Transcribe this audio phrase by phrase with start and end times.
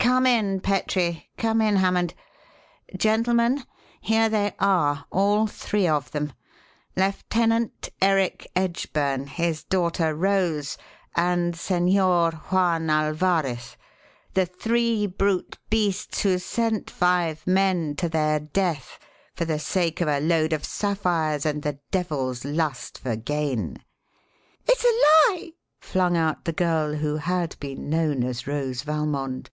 [0.00, 2.14] Come in, Petrie; come in, Hammond.
[2.96, 3.62] Gentlemen,
[4.00, 6.32] here they are, all three of them:
[6.96, 10.78] Lieutenant Eric Edgburn, his daughter Rose,
[11.14, 13.76] and Señor Juan Alvarez,
[14.32, 18.98] the three brute beasts who sent five men to their death
[19.34, 23.76] for the sake of a lode of sapphires and the devil's lust for gain!"
[24.66, 29.50] "It's a lie!" flung out the girl who had been known as Rose Valmond.